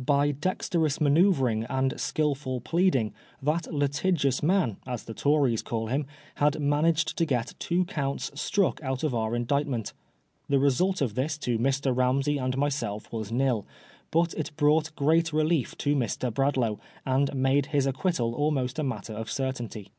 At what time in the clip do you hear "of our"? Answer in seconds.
9.04-9.36